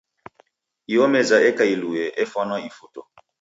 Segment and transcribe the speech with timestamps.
[0.91, 3.01] Iyo meza eka ilue efwana ifuto.